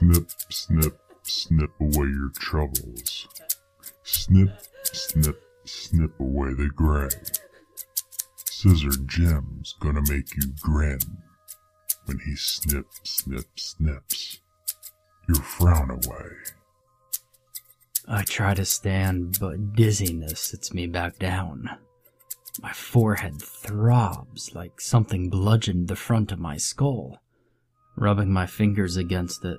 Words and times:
Snip, 0.00 0.30
snip, 0.48 0.98
snip 1.24 1.70
away 1.78 2.08
your 2.08 2.30
troubles. 2.38 3.28
Snip, 4.02 4.48
snip, 4.82 5.42
snip 5.66 6.18
away 6.18 6.54
the 6.54 6.70
gray. 6.74 7.10
Scissor 8.46 8.98
Jim's 9.04 9.74
gonna 9.78 10.00
make 10.08 10.34
you 10.36 10.54
grin 10.62 11.00
when 12.06 12.18
he 12.20 12.34
snip, 12.34 12.86
snip, 13.02 13.44
snips 13.56 14.40
your 15.28 15.42
frown 15.42 15.90
away. 15.90 16.30
I 18.08 18.22
try 18.22 18.54
to 18.54 18.64
stand, 18.64 19.36
but 19.38 19.74
dizziness 19.74 20.40
sits 20.40 20.72
me 20.72 20.86
back 20.86 21.18
down. 21.18 21.68
My 22.62 22.72
forehead 22.72 23.42
throbs 23.42 24.54
like 24.54 24.80
something 24.80 25.28
bludgeoned 25.28 25.88
the 25.88 25.94
front 25.94 26.32
of 26.32 26.38
my 26.38 26.56
skull. 26.56 27.18
Rubbing 27.96 28.32
my 28.32 28.46
fingers 28.46 28.96
against 28.96 29.44
it, 29.44 29.58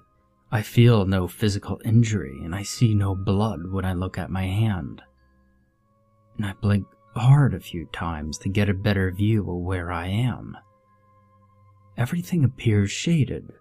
I 0.53 0.61
feel 0.61 1.05
no 1.05 1.27
physical 1.27 1.79
injury 1.85 2.41
and 2.43 2.53
I 2.53 2.63
see 2.63 2.93
no 2.93 3.15
blood 3.15 3.71
when 3.71 3.85
I 3.85 3.93
look 3.93 4.17
at 4.17 4.29
my 4.29 4.43
hand. 4.43 5.01
And 6.35 6.45
I 6.45 6.53
blink 6.53 6.85
hard 7.15 7.53
a 7.53 7.59
few 7.59 7.85
times 7.93 8.37
to 8.39 8.49
get 8.49 8.69
a 8.69 8.73
better 8.73 9.11
view 9.11 9.49
of 9.49 9.61
where 9.61 9.91
I 9.91 10.07
am. 10.07 10.57
Everything 11.97 12.43
appears 12.43 12.91
shaded, 12.91 13.53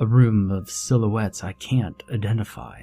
a 0.00 0.06
room 0.06 0.50
of 0.50 0.70
silhouettes 0.70 1.44
I 1.44 1.52
can't 1.52 2.02
identify. 2.12 2.82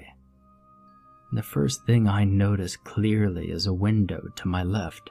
The 1.34 1.44
first 1.44 1.86
thing 1.86 2.08
I 2.08 2.24
notice 2.24 2.78
clearly 2.78 3.50
is 3.50 3.66
a 3.66 3.74
window 3.74 4.22
to 4.36 4.48
my 4.48 4.64
left, 4.64 5.10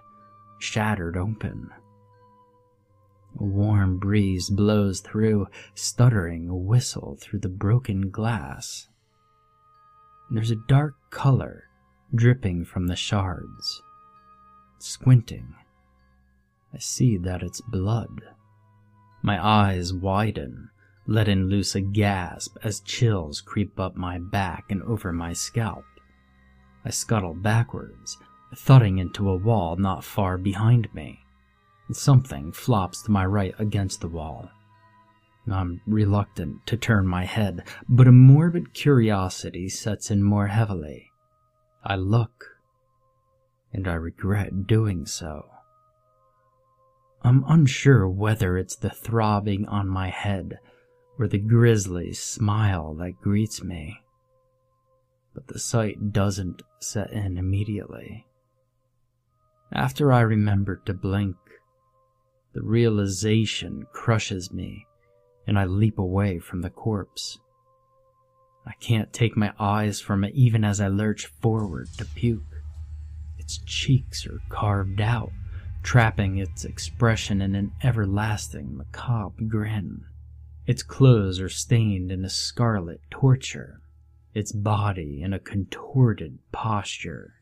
shattered 0.58 1.16
open. 1.16 1.70
A 3.38 3.44
warm 3.44 3.98
breeze 3.98 4.50
blows 4.50 5.00
through, 5.00 5.48
stuttering 5.74 6.48
a 6.48 6.56
whistle 6.56 7.16
through 7.20 7.40
the 7.40 7.48
broken 7.48 8.10
glass. 8.10 8.88
There's 10.30 10.50
a 10.50 10.56
dark 10.68 10.94
color 11.10 11.64
dripping 12.14 12.64
from 12.64 12.86
the 12.86 12.96
shards. 12.96 13.82
Squinting, 14.78 15.54
I 16.74 16.78
see 16.78 17.16
that 17.18 17.42
it's 17.42 17.60
blood. 17.60 18.22
My 19.22 19.44
eyes 19.44 19.92
widen, 19.92 20.70
letting 21.06 21.44
loose 21.44 21.74
a 21.74 21.80
gasp 21.80 22.56
as 22.62 22.80
chills 22.80 23.40
creep 23.40 23.78
up 23.78 23.96
my 23.96 24.18
back 24.18 24.64
and 24.70 24.82
over 24.82 25.12
my 25.12 25.32
scalp. 25.32 25.84
I 26.84 26.90
scuttle 26.90 27.34
backwards, 27.34 28.18
thudding 28.56 28.98
into 28.98 29.28
a 29.28 29.36
wall 29.36 29.76
not 29.76 30.04
far 30.04 30.36
behind 30.38 30.92
me. 30.94 31.20
Something 31.90 32.52
flops 32.52 33.02
to 33.02 33.10
my 33.10 33.26
right 33.26 33.54
against 33.58 34.00
the 34.00 34.08
wall. 34.08 34.48
I'm 35.50 35.80
reluctant 35.86 36.66
to 36.66 36.76
turn 36.76 37.06
my 37.06 37.24
head, 37.24 37.64
but 37.88 38.06
a 38.06 38.12
morbid 38.12 38.72
curiosity 38.74 39.68
sets 39.68 40.10
in 40.10 40.22
more 40.22 40.46
heavily. 40.46 41.10
I 41.84 41.96
look, 41.96 42.58
and 43.72 43.88
I 43.88 43.94
regret 43.94 44.66
doing 44.66 45.04
so. 45.04 45.46
I'm 47.22 47.44
unsure 47.48 48.08
whether 48.08 48.56
it's 48.56 48.76
the 48.76 48.90
throbbing 48.90 49.66
on 49.66 49.88
my 49.88 50.08
head 50.08 50.58
or 51.18 51.28
the 51.28 51.38
grisly 51.38 52.12
smile 52.12 52.94
that 52.94 53.20
greets 53.20 53.62
me. 53.62 54.00
But 55.34 55.48
the 55.48 55.58
sight 55.58 56.12
doesn't 56.12 56.62
set 56.80 57.12
in 57.12 57.36
immediately. 57.36 58.26
After 59.72 60.12
I 60.12 60.20
remember 60.20 60.76
to 60.84 60.92
blink, 60.92 61.36
the 62.52 62.62
realization 62.62 63.86
crushes 63.92 64.52
me 64.52 64.86
and 65.46 65.58
I 65.58 65.64
leap 65.64 65.98
away 65.98 66.38
from 66.38 66.62
the 66.62 66.70
corpse. 66.70 67.38
I 68.66 68.72
can't 68.74 69.12
take 69.12 69.36
my 69.36 69.52
eyes 69.58 70.00
from 70.00 70.22
it 70.24 70.34
even 70.34 70.64
as 70.64 70.80
I 70.80 70.88
lurch 70.88 71.26
forward 71.26 71.88
to 71.98 72.04
puke. 72.04 72.62
Its 73.38 73.58
cheeks 73.66 74.26
are 74.26 74.40
carved 74.48 75.00
out, 75.00 75.32
trapping 75.82 76.38
its 76.38 76.64
expression 76.64 77.42
in 77.42 77.54
an 77.56 77.72
everlasting 77.82 78.76
macabre 78.76 79.42
grin. 79.44 80.04
Its 80.64 80.84
clothes 80.84 81.40
are 81.40 81.48
stained 81.48 82.12
in 82.12 82.24
a 82.24 82.30
scarlet 82.30 83.00
torture, 83.10 83.80
its 84.32 84.52
body 84.52 85.20
in 85.22 85.32
a 85.32 85.40
contorted 85.40 86.38
posture, 86.52 87.34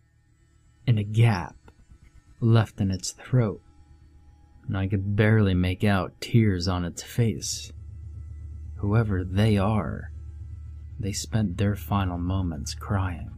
and 0.86 0.98
a 0.98 1.04
gap 1.04 1.56
left 2.40 2.80
in 2.80 2.90
its 2.90 3.12
throat, 3.12 3.60
and 4.70 4.78
I 4.78 4.86
could 4.86 5.16
barely 5.16 5.52
make 5.52 5.82
out 5.82 6.20
tears 6.20 6.68
on 6.68 6.84
its 6.84 7.02
face. 7.02 7.72
Whoever 8.76 9.24
they 9.24 9.58
are, 9.58 10.12
they 10.96 11.10
spent 11.10 11.58
their 11.58 11.74
final 11.74 12.18
moments 12.18 12.72
crying. 12.74 13.32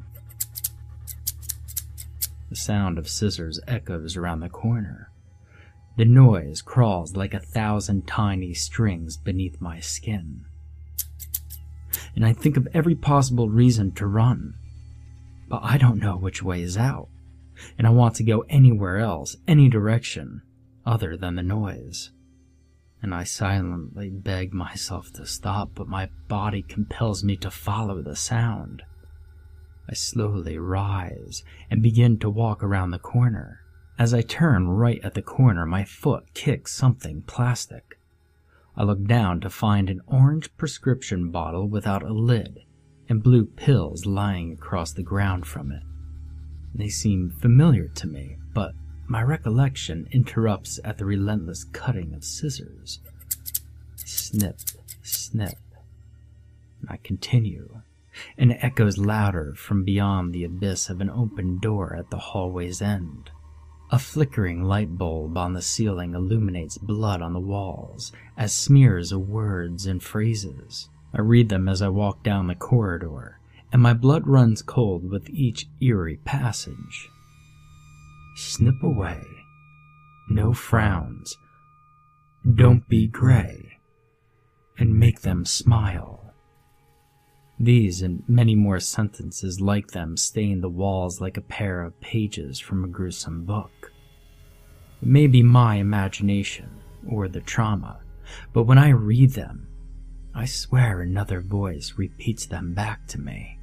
The 2.50 2.56
sound 2.56 2.98
of 2.98 3.09
scissors 3.09 3.59
echoes 3.66 4.15
around 4.15 4.41
the 4.41 4.50
corner. 4.50 5.10
The 5.97 6.04
noise 6.04 6.60
crawls 6.60 7.16
like 7.16 7.32
a 7.32 7.41
thousand 7.41 8.06
tiny 8.06 8.53
strings 8.53 9.16
beneath 9.16 9.59
my 9.59 9.81
skin. 9.81 10.44
And 12.14 12.26
I 12.26 12.34
think 12.34 12.59
of 12.59 12.69
every 12.75 12.94
possible 12.94 13.49
reason 13.49 13.93
to 13.93 14.06
run. 14.06 14.53
But 15.49 15.62
I 15.62 15.78
don't 15.78 15.99
know 15.99 16.19
which 16.19 16.43
way 16.43 16.60
is 16.60 16.76
out. 16.76 17.09
And 17.78 17.87
I 17.87 17.91
want 17.91 18.16
to 18.16 18.22
go 18.22 18.44
anywhere 18.50 18.99
else, 18.99 19.34
any 19.49 19.70
direction, 19.70 20.43
other 20.84 21.16
than 21.16 21.37
the 21.37 21.43
noise. 21.43 22.10
And 23.03 23.15
I 23.15 23.25
silently 23.25 24.10
beg 24.10 24.53
myself 24.53 25.12
to 25.15 25.26
stop, 25.26 25.70
but 25.75 25.88
my 25.88 26.09
body 26.28 26.62
compels 26.62 27.25
me 27.25 27.37
to 27.38 27.50
follow 27.50 28.00
the 28.00 28.16
sound. 28.16 28.82
I 29.88 29.94
slowly 29.94 30.59
rise 30.59 31.43
and 31.70 31.82
begin 31.82 32.19
to 32.20 32.31
walk 32.31 32.62
around 32.62 32.91
the 32.91 32.98
corner. 32.98 33.60
As 33.98 34.15
I 34.15 34.22
turn 34.22 34.69
right 34.69 35.00
at 35.03 35.15
the 35.15 35.22
corner, 35.22 35.66
my 35.66 35.84
foot 35.84 36.32
kicks 36.34 36.72
something 36.72 37.22
plastic. 37.22 37.99
I 38.76 38.84
look 38.84 39.04
down 39.04 39.41
to 39.41 39.50
find 39.50 39.91
an 39.91 40.00
orange 40.06 40.56
prescription 40.56 41.31
bottle 41.31 41.69
without 41.69 42.03
a 42.03 42.12
lid 42.12 42.60
and 43.09 43.22
blue 43.22 43.44
pills 43.44 44.06
lying 44.06 44.53
across 44.53 44.93
the 44.93 45.03
ground 45.03 45.47
from 45.47 45.70
it. 45.72 45.82
They 46.75 46.88
seem 46.88 47.31
familiar 47.31 47.88
to 47.88 48.06
me, 48.06 48.38
but 48.54 48.72
my 49.12 49.20
recollection 49.20 50.08
interrupts 50.10 50.80
at 50.84 50.96
the 50.96 51.04
relentless 51.04 51.64
cutting 51.64 52.14
of 52.14 52.24
scissors. 52.24 52.98
Snip, 53.94 54.58
snip. 55.02 55.58
I 56.88 56.96
continue, 56.96 57.82
and 58.38 58.52
it 58.52 58.58
echoes 58.62 58.96
louder 58.96 59.52
from 59.54 59.84
beyond 59.84 60.32
the 60.32 60.44
abyss 60.44 60.88
of 60.88 61.02
an 61.02 61.10
open 61.10 61.58
door 61.58 61.94
at 61.94 62.08
the 62.08 62.16
hallway's 62.16 62.80
end. 62.80 63.28
A 63.90 63.98
flickering 63.98 64.62
light 64.62 64.96
bulb 64.96 65.36
on 65.36 65.52
the 65.52 65.60
ceiling 65.60 66.14
illuminates 66.14 66.78
blood 66.78 67.20
on 67.20 67.34
the 67.34 67.38
walls 67.38 68.12
as 68.38 68.54
smears 68.54 69.12
of 69.12 69.28
words 69.28 69.84
and 69.84 70.02
phrases. 70.02 70.88
I 71.12 71.20
read 71.20 71.50
them 71.50 71.68
as 71.68 71.82
I 71.82 71.88
walk 71.88 72.22
down 72.22 72.46
the 72.46 72.54
corridor, 72.54 73.40
and 73.70 73.82
my 73.82 73.92
blood 73.92 74.26
runs 74.26 74.62
cold 74.62 75.10
with 75.10 75.28
each 75.28 75.66
eerie 75.82 76.16
passage. 76.24 77.10
Snip 78.34 78.82
away. 78.82 79.22
No 80.28 80.53
frowns. 80.53 81.37
Don't 82.54 82.88
be 82.88 83.06
gray. 83.06 83.78
And 84.78 84.98
make 84.98 85.20
them 85.20 85.44
smile. 85.44 86.32
These 87.60 88.03
and 88.03 88.25
many 88.26 88.54
more 88.54 88.81
sentences 88.81 89.60
like 89.60 89.88
them 89.88 90.16
stain 90.16 90.60
the 90.60 90.69
walls 90.69 91.20
like 91.20 91.37
a 91.37 91.43
pair 91.43 91.82
of 91.82 92.00
pages 92.00 92.59
from 92.59 92.82
a 92.82 92.88
gruesome 92.88 93.44
book. 93.44 93.93
It 95.00 95.09
may 95.09 95.26
be 95.26 95.43
my 95.43 95.76
imagination 95.76 96.70
or 97.08 97.28
the 97.28 97.40
trauma, 97.40 98.00
but 98.52 98.64
when 98.64 98.78
I 98.78 98.88
read 98.88 99.32
them, 99.32 99.69
I 100.35 100.46
swear 100.46 101.02
another 101.02 101.40
voice 101.40 101.94
repeats 101.96 102.46
them 102.46 102.73
back 102.73 103.06
to 103.08 103.20
me. 103.20 103.58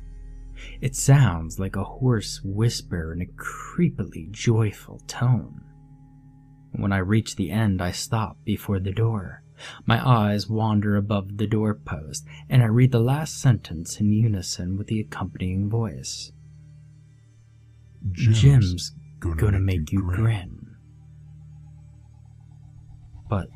It 0.81 0.95
sounds 0.95 1.59
like 1.59 1.75
a 1.75 1.83
hoarse 1.83 2.41
whisper 2.44 3.13
in 3.13 3.21
a 3.21 3.25
creepily 3.25 4.31
joyful 4.31 5.01
tone. 5.07 5.61
When 6.71 6.94
I 6.94 7.00
reach 7.00 7.35
the 7.35 7.51
end, 7.51 7.81
I 7.81 7.91
stop 7.91 8.38
before 8.45 8.79
the 8.79 8.91
door. 8.91 9.44
My 9.85 10.06
eyes 10.07 10.47
wander 10.47 10.95
above 10.95 11.38
the 11.38 11.47
doorpost, 11.47 12.25
and 12.50 12.63
I 12.63 12.67
read 12.67 12.91
the 12.91 13.00
last 13.00 13.41
sentence 13.41 14.00
in 14.00 14.13
unison 14.13 14.77
with 14.77 14.88
the 14.88 15.01
accompanying 15.01 15.69
voice. 15.69 16.31
Jim's, 18.12 18.41
Jim's 18.41 18.91
gonna, 19.19 19.35
gonna 19.35 19.59
make 19.59 19.91
you 19.91 20.01
grin. 20.01 20.75
But 23.29 23.47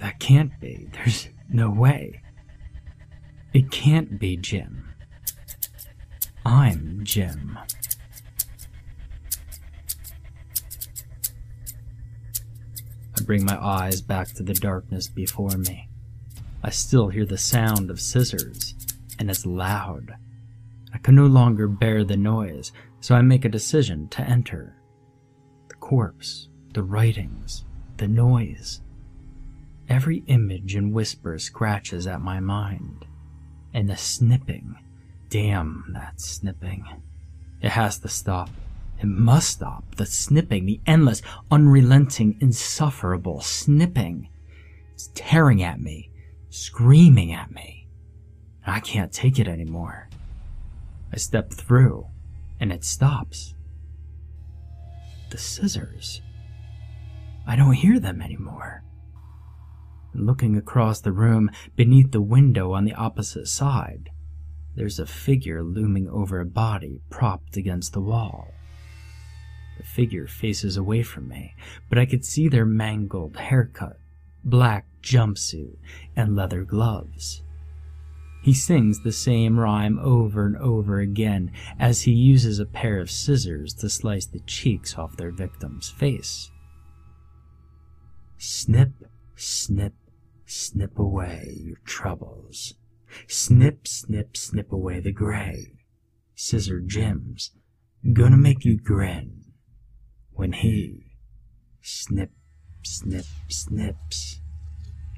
that 0.00 0.18
can't 0.20 0.52
be. 0.60 0.88
There's 0.92 1.28
no 1.48 1.70
way. 1.70 2.20
It 3.54 3.70
can't 3.70 4.18
be 4.18 4.36
Jim. 4.36 4.81
I'm 6.52 7.00
Jim. 7.02 7.58
I 13.18 13.22
bring 13.22 13.46
my 13.46 13.58
eyes 13.58 14.02
back 14.02 14.28
to 14.34 14.42
the 14.42 14.52
darkness 14.52 15.08
before 15.08 15.56
me. 15.56 15.88
I 16.62 16.68
still 16.68 17.08
hear 17.08 17.24
the 17.24 17.38
sound 17.38 17.90
of 17.90 18.02
scissors, 18.02 18.74
and 19.18 19.30
it's 19.30 19.46
loud. 19.46 20.14
I 20.92 20.98
can 20.98 21.14
no 21.14 21.24
longer 21.24 21.66
bear 21.66 22.04
the 22.04 22.18
noise, 22.18 22.70
so 23.00 23.14
I 23.14 23.22
make 23.22 23.46
a 23.46 23.48
decision 23.48 24.08
to 24.08 24.20
enter. 24.20 24.76
The 25.68 25.76
corpse, 25.76 26.48
the 26.74 26.82
writings, 26.82 27.64
the 27.96 28.08
noise. 28.08 28.82
Every 29.88 30.22
image 30.26 30.74
and 30.74 30.92
whisper 30.92 31.38
scratches 31.38 32.06
at 32.06 32.20
my 32.20 32.40
mind. 32.40 33.06
And 33.72 33.88
the 33.88 33.96
snipping. 33.96 34.76
Damn 35.32 35.92
that 35.94 36.20
snipping. 36.20 36.84
It 37.62 37.70
has 37.70 37.98
to 38.00 38.08
stop. 38.08 38.50
It 38.98 39.06
must 39.06 39.48
stop. 39.48 39.96
The 39.96 40.04
snipping, 40.04 40.66
the 40.66 40.82
endless, 40.86 41.22
unrelenting, 41.50 42.36
insufferable 42.38 43.40
snipping. 43.40 44.28
It's 44.92 45.08
tearing 45.14 45.62
at 45.62 45.80
me, 45.80 46.10
screaming 46.50 47.32
at 47.32 47.50
me. 47.50 47.88
I 48.66 48.80
can't 48.80 49.10
take 49.10 49.38
it 49.38 49.48
anymore. 49.48 50.10
I 51.10 51.16
step 51.16 51.50
through, 51.50 52.08
and 52.60 52.70
it 52.70 52.84
stops. 52.84 53.54
The 55.30 55.38
scissors. 55.38 56.20
I 57.46 57.56
don't 57.56 57.72
hear 57.72 57.98
them 57.98 58.20
anymore. 58.20 58.84
Looking 60.12 60.58
across 60.58 61.00
the 61.00 61.12
room, 61.12 61.50
beneath 61.74 62.10
the 62.10 62.20
window 62.20 62.72
on 62.72 62.84
the 62.84 62.92
opposite 62.92 63.48
side, 63.48 64.10
there's 64.74 64.98
a 64.98 65.06
figure 65.06 65.62
looming 65.62 66.08
over 66.08 66.40
a 66.40 66.46
body 66.46 67.00
propped 67.10 67.56
against 67.56 67.92
the 67.92 68.00
wall. 68.00 68.48
The 69.76 69.84
figure 69.84 70.26
faces 70.26 70.76
away 70.76 71.02
from 71.02 71.28
me, 71.28 71.54
but 71.88 71.98
I 71.98 72.06
could 72.06 72.24
see 72.24 72.48
their 72.48 72.66
mangled 72.66 73.36
haircut, 73.36 73.98
black 74.44 74.86
jumpsuit, 75.02 75.76
and 76.16 76.36
leather 76.36 76.64
gloves. 76.64 77.42
He 78.42 78.52
sings 78.52 79.00
the 79.00 79.12
same 79.12 79.58
rhyme 79.58 80.00
over 80.00 80.46
and 80.46 80.56
over 80.56 80.98
again 80.98 81.52
as 81.78 82.02
he 82.02 82.12
uses 82.12 82.58
a 82.58 82.66
pair 82.66 82.98
of 82.98 83.10
scissors 83.10 83.72
to 83.74 83.88
slice 83.88 84.26
the 84.26 84.40
cheeks 84.40 84.98
off 84.98 85.16
their 85.16 85.30
victim's 85.30 85.90
face. 85.90 86.50
Snip, 88.38 88.90
snip, 89.36 89.94
snip 90.44 90.98
away 90.98 91.56
your 91.60 91.78
troubles. 91.84 92.74
Snip, 93.28 93.86
snip, 93.86 94.36
snip 94.36 94.72
away 94.72 95.00
the 95.00 95.12
gray. 95.12 95.72
Scissor 96.34 96.80
Jim's 96.80 97.52
gonna 98.12 98.36
make 98.36 98.64
you 98.64 98.78
grin 98.78 99.44
when 100.32 100.52
he 100.52 101.12
snip, 101.80 102.32
snip, 102.82 103.26
snips 103.48 104.40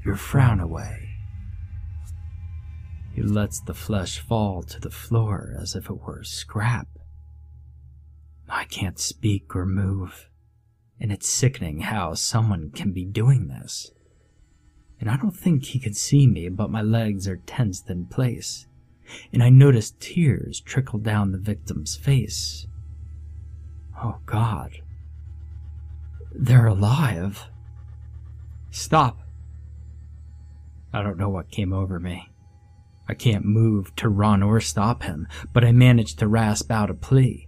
your 0.04 0.16
frown 0.16 0.60
away. 0.60 1.10
He 3.14 3.22
lets 3.22 3.60
the 3.60 3.74
flesh 3.74 4.18
fall 4.18 4.62
to 4.64 4.80
the 4.80 4.90
floor 4.90 5.56
as 5.60 5.74
if 5.74 5.88
it 5.88 6.00
were 6.00 6.24
scrap. 6.24 6.88
I 8.48 8.64
can't 8.64 8.98
speak 8.98 9.54
or 9.56 9.64
move, 9.64 10.28
and 11.00 11.10
it's 11.12 11.28
sickening 11.28 11.80
how 11.80 12.14
someone 12.14 12.70
can 12.70 12.92
be 12.92 13.04
doing 13.04 13.48
this. 13.48 13.92
And 15.04 15.10
I 15.10 15.18
don't 15.18 15.36
think 15.36 15.66
he 15.66 15.78
can 15.78 15.92
see 15.92 16.26
me, 16.26 16.48
but 16.48 16.70
my 16.70 16.80
legs 16.80 17.28
are 17.28 17.36
tensed 17.36 17.90
in 17.90 18.06
place, 18.06 18.66
and 19.34 19.42
I 19.42 19.50
notice 19.50 19.92
tears 20.00 20.60
trickle 20.60 20.98
down 20.98 21.30
the 21.30 21.36
victim's 21.36 21.94
face. 21.94 22.66
Oh 24.02 24.16
God. 24.24 24.80
They're 26.32 26.68
alive. 26.68 27.48
Stop. 28.70 29.18
I 30.90 31.02
don't 31.02 31.18
know 31.18 31.28
what 31.28 31.50
came 31.50 31.74
over 31.74 32.00
me. 32.00 32.30
I 33.06 33.12
can't 33.12 33.44
move 33.44 33.94
to 33.96 34.08
run 34.08 34.42
or 34.42 34.58
stop 34.58 35.02
him, 35.02 35.28
but 35.52 35.66
I 35.66 35.72
manage 35.72 36.14
to 36.16 36.26
rasp 36.26 36.70
out 36.70 36.88
a 36.88 36.94
plea. 36.94 37.46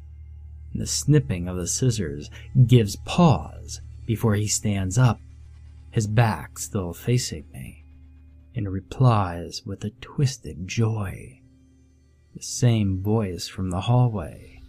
And 0.75 0.83
The 0.83 0.87
snipping 0.87 1.49
of 1.49 1.57
the 1.57 1.67
scissors 1.67 2.29
gives 2.67 2.97
pause 2.97 3.81
before 4.05 4.35
he 4.35 4.47
stands 4.47 4.99
up, 4.99 5.21
his 5.91 6.07
back 6.07 6.59
still 6.59 6.93
facing 6.93 7.45
me, 7.53 7.85
and 8.55 8.71
replies 8.71 9.63
with 9.65 9.85
a 9.85 9.91
twisted 10.01 10.67
joy. 10.69 11.41
The 12.35 12.43
same 12.43 13.03
voice 13.03 13.49
from 13.49 13.71
the 13.71 13.83
hallway. 13.83 14.61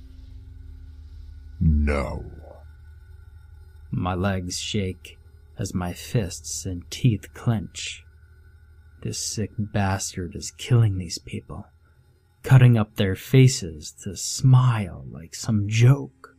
No. 1.59 2.23
My 3.91 4.13
legs 4.13 4.59
shake 4.59 5.17
as 5.57 5.73
my 5.73 5.93
fists 5.93 6.65
and 6.65 6.89
teeth 6.89 7.33
clench. 7.33 8.03
This 9.01 9.19
sick 9.19 9.51
bastard 9.57 10.35
is 10.35 10.51
killing 10.51 10.97
these 10.97 11.17
people, 11.17 11.67
cutting 12.43 12.77
up 12.77 12.95
their 12.95 13.15
faces 13.15 13.91
to 14.03 14.15
smile 14.15 15.05
like 15.09 15.35
some 15.35 15.67
joke. 15.67 16.35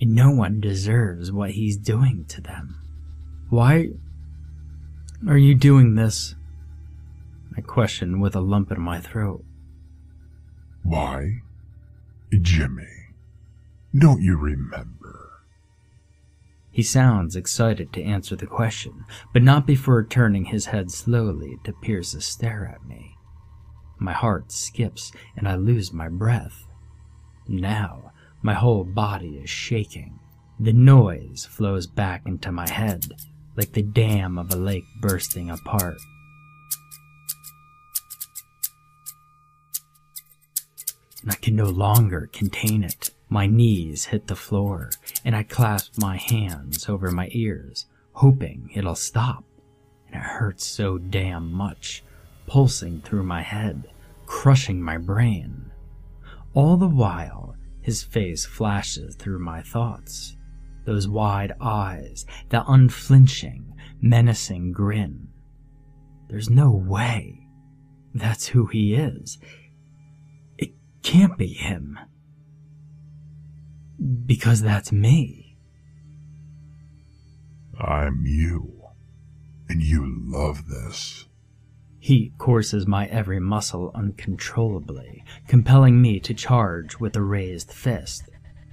And 0.00 0.14
no 0.14 0.30
one 0.30 0.60
deserves 0.60 1.30
what 1.30 1.50
he's 1.50 1.76
doing 1.76 2.24
to 2.28 2.40
them. 2.40 2.89
Why 3.50 3.88
are 5.26 5.36
you 5.36 5.56
doing 5.56 5.96
this? 5.96 6.36
I 7.56 7.60
question 7.60 8.20
with 8.20 8.36
a 8.36 8.40
lump 8.40 8.70
in 8.70 8.80
my 8.80 9.00
throat. 9.00 9.44
Why? 10.84 11.40
Jimmy, 12.30 13.08
don't 13.92 14.22
you 14.22 14.36
remember? 14.36 15.42
He 16.70 16.84
sounds 16.84 17.34
excited 17.34 17.92
to 17.92 18.02
answer 18.04 18.36
the 18.36 18.46
question, 18.46 19.04
but 19.32 19.42
not 19.42 19.66
before 19.66 20.04
turning 20.04 20.44
his 20.44 20.66
head 20.66 20.92
slowly 20.92 21.58
to 21.64 21.72
pierce 21.72 22.14
a 22.14 22.20
stare 22.20 22.64
at 22.72 22.86
me. 22.86 23.16
My 23.98 24.12
heart 24.12 24.52
skips 24.52 25.10
and 25.36 25.48
I 25.48 25.56
lose 25.56 25.92
my 25.92 26.08
breath. 26.08 26.68
Now, 27.48 28.12
my 28.42 28.54
whole 28.54 28.84
body 28.84 29.40
is 29.42 29.50
shaking. 29.50 30.20
The 30.60 30.72
noise 30.72 31.48
flows 31.50 31.88
back 31.88 32.22
into 32.26 32.52
my 32.52 32.70
head, 32.70 33.06
like 33.60 33.72
the 33.72 33.82
dam 33.82 34.38
of 34.38 34.50
a 34.50 34.56
lake 34.56 34.86
bursting 35.02 35.50
apart. 35.50 35.98
And 41.20 41.30
I 41.30 41.34
can 41.34 41.56
no 41.56 41.66
longer 41.66 42.30
contain 42.32 42.82
it. 42.82 43.10
My 43.28 43.46
knees 43.46 44.06
hit 44.06 44.28
the 44.28 44.34
floor, 44.34 44.92
and 45.26 45.36
I 45.36 45.42
clasp 45.42 45.98
my 45.98 46.16
hands 46.16 46.88
over 46.88 47.10
my 47.10 47.28
ears, 47.32 47.84
hoping 48.14 48.70
it'll 48.74 48.94
stop. 48.94 49.44
And 50.06 50.16
it 50.16 50.26
hurts 50.26 50.64
so 50.64 50.96
damn 50.96 51.52
much, 51.52 52.02
pulsing 52.46 53.02
through 53.02 53.24
my 53.24 53.42
head, 53.42 53.90
crushing 54.24 54.80
my 54.80 54.96
brain. 54.96 55.70
All 56.54 56.78
the 56.78 56.88
while, 56.88 57.56
his 57.82 58.02
face 58.02 58.46
flashes 58.46 59.16
through 59.16 59.40
my 59.40 59.60
thoughts. 59.60 60.34
Those 60.90 61.06
wide 61.06 61.52
eyes, 61.60 62.26
that 62.48 62.64
unflinching, 62.66 63.76
menacing 64.00 64.72
grin. 64.72 65.28
There's 66.28 66.50
no 66.50 66.72
way. 66.72 67.46
That's 68.12 68.48
who 68.48 68.66
he 68.66 68.96
is. 68.96 69.38
It 70.58 70.72
can't 71.04 71.38
be 71.38 71.46
him 71.46 71.96
because 74.26 74.62
that's 74.62 74.90
me. 74.90 75.58
I'm 77.80 78.24
you, 78.26 78.82
and 79.68 79.80
you 79.80 80.12
love 80.26 80.66
this. 80.66 81.28
Heat 82.00 82.32
courses 82.36 82.88
my 82.88 83.06
every 83.06 83.38
muscle 83.38 83.92
uncontrollably, 83.94 85.22
compelling 85.46 86.02
me 86.02 86.18
to 86.18 86.34
charge 86.34 86.98
with 86.98 87.14
a 87.14 87.22
raised 87.22 87.70
fist. 87.70 88.24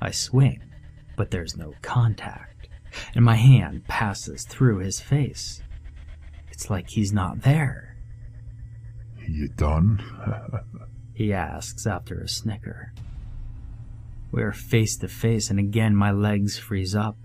I 0.01 0.09
swing, 0.09 0.63
but 1.17 1.31
there's 1.31 1.57
no 1.57 1.73
contact, 1.81 2.69
and 3.13 3.25
my 3.25 3.35
hand 3.35 3.85
passes 3.87 4.45
through 4.45 4.77
his 4.77 5.01
face. 5.01 5.61
It's 6.49 6.69
like 6.69 6.89
he's 6.89 7.11
not 7.11 7.41
there. 7.41 7.97
You 9.27 9.49
done? 9.49 10.01
he 11.13 11.33
asks 11.33 11.85
after 11.85 12.21
a 12.21 12.29
snicker. 12.29 12.93
We 14.31 14.43
are 14.43 14.53
face 14.53 14.95
to 14.97 15.07
face, 15.09 15.49
and 15.49 15.59
again 15.59 15.95
my 15.95 16.11
legs 16.11 16.57
freeze 16.57 16.95
up. 16.95 17.17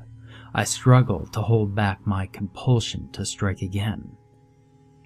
I 0.55 0.65
struggle 0.65 1.27
to 1.29 1.41
hold 1.41 1.75
back 1.75 2.07
my 2.07 2.27
compulsion 2.27 3.11
to 3.13 3.25
strike 3.25 3.63
again. 3.63 4.17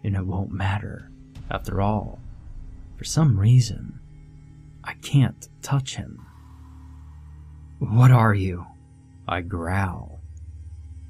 And 0.03 0.17
it 0.17 0.27
won't 0.27 0.53
matter. 0.53 1.11
After 1.51 1.81
all, 1.81 2.21
for 2.97 3.05
some 3.05 3.39
reason, 3.39 4.01
I 4.83 4.95
can't 4.95 5.49
touch 5.63 5.97
him. 5.97 6.25
What 7.79 8.11
are 8.11 8.35
you? 8.35 8.67
I 9.29 9.41
growl. 9.41 10.21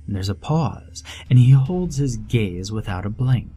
There's 0.08 0.28
a 0.28 0.34
pause, 0.34 1.02
and 1.28 1.38
he 1.38 1.50
holds 1.50 1.96
his 1.96 2.16
gaze 2.16 2.70
without 2.70 3.04
a 3.04 3.10
blink. 3.10 3.52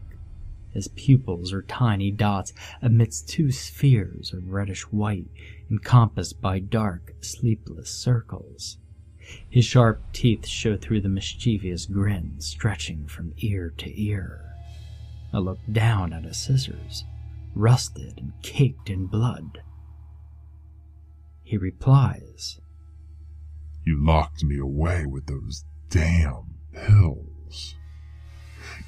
His 0.72 0.88
pupils 0.88 1.52
are 1.52 1.62
tiny 1.62 2.10
dots 2.10 2.52
amidst 2.80 3.28
two 3.28 3.50
spheres 3.50 4.32
of 4.32 4.50
reddish 4.50 4.82
white 4.92 5.28
encompassed 5.70 6.40
by 6.40 6.58
dark, 6.58 7.14
sleepless 7.20 7.90
circles. 7.90 8.78
His 9.48 9.64
sharp 9.64 10.02
teeth 10.12 10.46
show 10.46 10.76
through 10.76 11.02
the 11.02 11.08
mischievous 11.08 11.86
grin 11.86 12.40
stretching 12.40 13.06
from 13.06 13.34
ear 13.38 13.72
to 13.78 14.00
ear. 14.00 14.44
I 15.32 15.38
look 15.38 15.60
down 15.70 16.12
at 16.12 16.24
his 16.24 16.36
scissors. 16.36 17.04
rusted 17.54 18.18
and 18.18 18.32
caked 18.42 18.90
in 18.90 19.06
blood. 19.06 19.62
He 21.42 21.56
replies, 21.56 22.60
You 23.84 24.04
locked 24.04 24.44
me 24.44 24.58
away 24.58 25.06
with 25.06 25.26
those 25.26 25.64
damn 25.88 26.54
pills. 26.72 27.76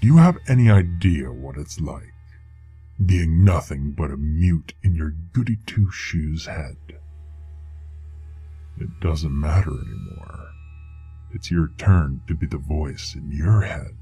Do 0.01 0.07
you 0.07 0.19
have 0.19 0.39
any 0.49 0.71
idea 0.71 1.33
what 1.33 1.57
it's 1.57 1.81
like? 1.81 2.13
Being 3.05 3.45
nothing 3.45 3.93
but 3.97 4.11
a 4.11 4.17
mute 4.17 4.75
in 4.83 4.95
your 4.95 5.11
goody 5.11 5.59
two 5.67 5.91
shoes 5.91 6.47
head. 6.47 6.77
It 8.79 9.01
doesn't 9.01 9.39
matter 9.39 9.71
anymore. 9.71 10.51
It's 11.33 11.51
your 11.51 11.71
turn 11.79 12.21
to 12.29 12.35
be 12.35 12.47
the 12.47 12.59
voice 12.59 13.15
in 13.15 13.31
your 13.31 13.63
head. 13.63 13.97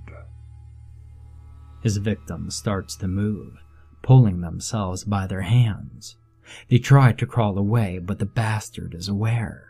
His 1.83 1.97
victim 1.97 2.51
starts 2.51 2.97
to 2.97 3.09
move, 3.09 3.55
pulling 4.03 4.41
themselves 4.41 5.05
by 5.05 5.27
their 5.27 5.43
hands. 5.43 6.17
They 6.69 6.79
try 6.79 7.13
to 7.13 7.27
crawl 7.27 7.57
away, 7.57 7.99
but 7.99 8.19
the 8.19 8.27
bastard 8.27 8.95
is 8.95 9.09
aware. 9.09 9.70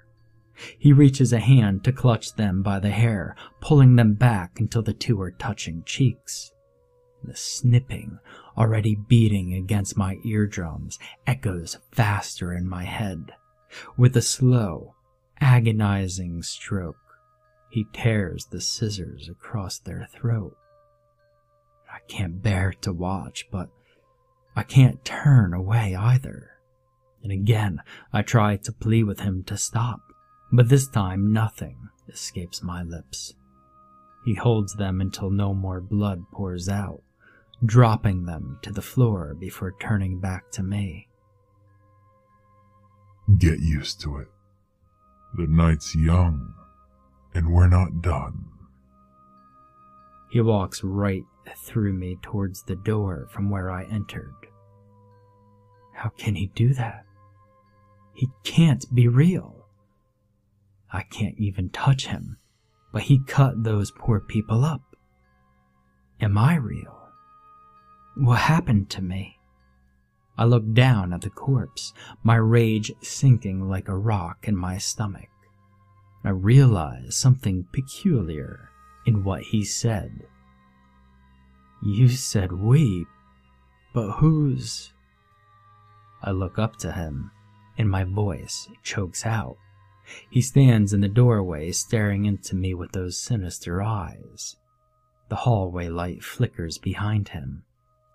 He 0.79 0.93
reaches 0.93 1.33
a 1.33 1.39
hand 1.39 1.85
to 1.85 1.93
clutch 1.93 2.35
them 2.35 2.63
by 2.63 2.79
the 2.79 2.91
hair, 2.91 3.37
pulling 3.61 3.97
them 3.97 4.15
back 4.15 4.61
until 4.61 4.83
the 4.83 4.93
two 4.93 5.21
are 5.21 5.31
touching 5.31 5.83
cheeks. 5.85 6.53
The 7.23 7.37
snipping, 7.37 8.19
already 8.57 8.95
beating 8.95 9.55
against 9.55 9.97
my 9.97 10.19
eardrums, 10.25 10.99
echoes 11.27 11.79
faster 11.93 12.53
in 12.53 12.69
my 12.69 12.85
head. 12.85 13.33
With 13.97 14.17
a 14.17 14.23
slow, 14.23 14.95
agonizing 15.41 16.43
stroke, 16.43 16.97
he 17.71 17.87
tears 17.93 18.47
the 18.47 18.61
scissors 18.61 19.29
across 19.29 19.79
their 19.79 20.09
throat. 20.13 20.57
I 21.93 21.99
can't 22.09 22.43
bear 22.43 22.73
to 22.81 22.93
watch, 22.93 23.49
but 23.51 23.69
I 24.57 24.63
can't 24.63 25.05
turn 25.05 25.55
away 25.55 25.95
either. 25.95 26.51
And 27.23 27.31
again, 27.31 27.81
I 28.13 28.23
try 28.23 28.57
to 28.57 28.73
plead 28.73 29.05
with 29.05 29.21
him 29.21 29.45
to 29.45 29.57
stop, 29.57 30.01
but 30.53 30.69
this 30.69 30.89
time 30.89 31.33
nothing 31.33 31.89
escapes 32.09 32.63
my 32.63 32.83
lips. 32.83 33.35
He 34.25 34.35
holds 34.35 34.75
them 34.75 35.01
until 35.01 35.31
no 35.31 35.55
more 35.55 35.81
blood 35.81 36.25
pours 36.33 36.69
out, 36.69 37.03
dropping 37.65 38.27
them 38.27 38.59
to 38.63 38.73
the 38.73 38.83
floor 38.83 39.35
before 39.35 39.75
turning 39.81 40.19
back 40.19 40.51
to 40.53 40.63
me. 40.63 41.09
Get 43.39 43.61
used 43.61 44.01
to 44.03 44.19
it. 44.19 44.29
The 45.37 45.47
night's 45.47 45.95
young, 45.95 46.55
and 47.33 47.53
we're 47.53 47.69
not 47.69 48.03
done. 48.03 48.47
He 50.31 50.41
walks 50.41 50.83
right 50.83 51.25
through 51.65 51.93
me 51.93 52.19
towards 52.23 52.63
the 52.65 52.77
door 52.77 53.29
from 53.31 53.51
where 53.51 53.71
I 53.71 53.85
entered. 53.85 54.35
How 55.95 56.11
can 56.11 56.35
he 56.35 56.47
do 56.49 56.75
that? 56.75 57.05
He 58.15 58.29
can't 58.45 58.85
be 58.95 59.09
real. 59.09 59.60
I 60.93 61.03
can't 61.03 61.39
even 61.39 61.71
touch 61.71 62.07
him, 62.07 62.39
but 62.93 63.03
he 63.03 63.23
cut 63.25 63.63
those 63.63 63.91
poor 63.91 64.21
people 64.21 64.65
up. 64.65 64.83
Am 66.21 66.37
I 66.37 66.57
real? 66.57 67.09
What 68.17 68.41
happened 68.41 68.91
to 68.91 69.03
me? 69.03 69.39
I 70.37 70.45
look 70.45 70.73
down 70.73 71.13
at 71.13 71.21
the 71.21 71.31
corpse, 71.31 71.93
my 72.23 72.37
rage 72.37 72.91
sinking 73.03 73.69
like 73.69 73.89
a 73.89 73.97
rock 73.97 74.49
in 74.49 74.57
my 74.57 74.79
stomach. 74.79 75.29
I 76.25 76.31
realize 76.31 77.17
something 77.17 77.67
peculiar 77.73 78.71
in 79.07 79.25
what 79.25 79.43
he 79.43 79.65
said. 79.65 80.27
You 81.83 82.09
said 82.09 82.53
we, 82.53 83.07
but 83.95 84.13
whose? 84.13 84.93
I 86.23 86.33
look 86.33 86.59
up 86.59 86.77
to 86.77 86.93
him, 86.93 87.31
and 87.79 87.89
my 87.89 88.05
voice 88.05 88.69
chokes 88.83 89.25
out. 89.25 89.57
He 90.31 90.41
stands 90.41 90.93
in 90.93 91.01
the 91.01 91.09
doorway 91.09 91.73
staring 91.73 92.25
into 92.25 92.57
me 92.57 92.75
with 92.75 92.93
those 92.93 93.19
sinister 93.19 93.83
eyes. 93.83 94.57
The 95.29 95.37
hallway 95.37 95.89
light 95.89 96.25
flickers 96.25 96.79
behind 96.79 97.29
him, 97.29 97.65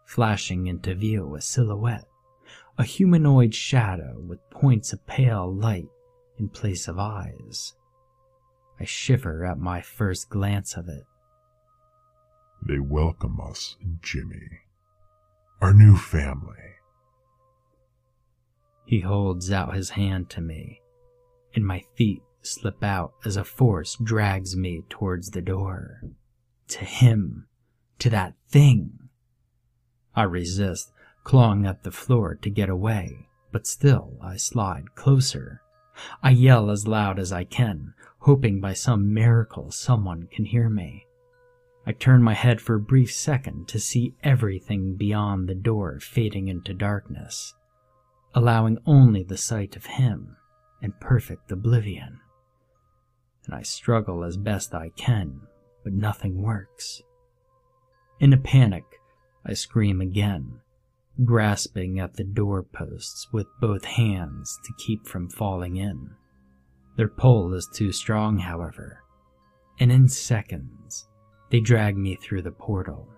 flashing 0.05 0.67
into 0.67 0.93
view 0.95 1.35
a 1.35 1.41
silhouette, 1.41 2.07
a 2.77 2.83
humanoid 2.83 3.55
shadow 3.55 4.19
with 4.19 4.49
points 4.49 4.91
of 4.91 5.05
pale 5.07 5.53
light 5.53 5.89
in 6.37 6.49
place 6.49 6.87
of 6.87 6.99
eyes. 6.99 7.73
I 8.79 8.83
shiver 8.83 9.45
at 9.45 9.57
my 9.57 9.81
first 9.81 10.29
glance 10.29 10.75
of 10.75 10.89
it. 10.89 11.03
They 12.67 12.79
welcome 12.79 13.39
us, 13.39 13.77
Jimmy. 14.01 14.49
Our 15.61 15.73
new 15.73 15.95
family. 15.95 16.55
He 18.85 18.99
holds 18.99 19.51
out 19.51 19.75
his 19.75 19.91
hand 19.91 20.29
to 20.31 20.41
me, 20.41 20.81
and 21.55 21.65
my 21.65 21.83
feet 21.95 22.21
slip 22.41 22.83
out 22.83 23.13
as 23.25 23.37
a 23.37 23.43
force 23.43 23.97
drags 24.03 24.55
me 24.55 24.83
towards 24.89 25.31
the 25.31 25.41
door. 25.41 26.01
To 26.69 26.85
him, 26.85 27.47
to 27.99 28.09
that 28.09 28.35
thing. 28.47 29.09
I 30.15 30.23
resist, 30.23 30.91
clawing 31.23 31.65
at 31.65 31.83
the 31.83 31.91
floor 31.91 32.35
to 32.35 32.49
get 32.49 32.69
away, 32.69 33.27
but 33.51 33.67
still 33.67 34.17
I 34.21 34.37
slide 34.37 34.95
closer. 34.95 35.61
I 36.21 36.31
yell 36.31 36.69
as 36.69 36.87
loud 36.87 37.19
as 37.19 37.31
I 37.31 37.43
can, 37.43 37.93
hoping 38.19 38.59
by 38.59 38.73
some 38.73 39.13
miracle 39.13 39.71
someone 39.71 40.27
can 40.31 40.45
hear 40.45 40.69
me. 40.69 41.05
I 41.87 41.91
turn 41.91 42.23
my 42.23 42.33
head 42.33 42.61
for 42.61 42.75
a 42.75 42.79
brief 42.79 43.13
second 43.13 43.67
to 43.69 43.79
see 43.79 44.15
everything 44.23 44.95
beyond 44.95 45.47
the 45.47 45.55
door 45.55 45.99
fading 45.99 46.47
into 46.47 46.73
darkness, 46.73 47.53
allowing 48.33 48.79
only 48.85 49.23
the 49.23 49.37
sight 49.37 49.75
of 49.75 49.85
him 49.85 50.35
in 50.85 50.93
perfect 51.01 51.51
oblivion. 51.51 52.19
And 53.45 53.55
I 53.55 53.63
struggle 53.63 54.23
as 54.23 54.37
best 54.37 54.73
I 54.73 54.89
can, 54.95 55.41
but 55.83 55.93
nothing 55.93 56.41
works. 56.41 57.01
In 58.19 58.31
a 58.31 58.37
panic, 58.37 58.85
I 59.45 59.53
scream 59.53 59.99
again, 59.99 60.61
grasping 61.23 61.99
at 61.99 62.13
the 62.13 62.23
doorposts 62.23 63.27
with 63.33 63.47
both 63.59 63.83
hands 63.83 64.57
to 64.63 64.73
keep 64.77 65.07
from 65.07 65.27
falling 65.27 65.75
in. 65.75 66.11
Their 66.97 67.09
pull 67.09 67.53
is 67.53 67.67
too 67.67 67.91
strong, 67.91 68.37
however, 68.37 69.01
and 69.79 69.91
in 69.91 70.07
seconds, 70.07 71.07
they 71.49 71.59
drag 71.59 71.97
me 71.97 72.15
through 72.15 72.43
the 72.43 72.51
portal. 72.51 73.09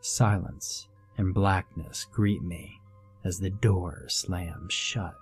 Silence 0.00 0.86
and 1.16 1.34
blackness 1.34 2.04
greet 2.04 2.42
me 2.42 2.78
as 3.24 3.40
the 3.40 3.50
door 3.50 4.04
slams 4.08 4.72
shut. 4.72 5.14